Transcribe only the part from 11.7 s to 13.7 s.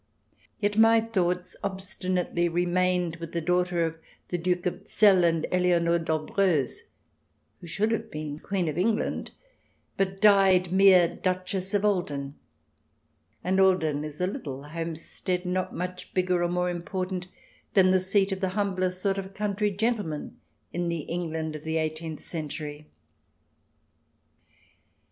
of Ahlden, and